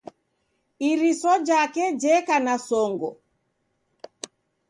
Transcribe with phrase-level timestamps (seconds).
[0.89, 3.09] Iriso jake jeka na songo